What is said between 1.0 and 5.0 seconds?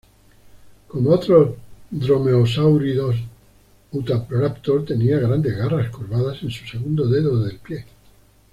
otros dromeosáuridos, "Utahraptor"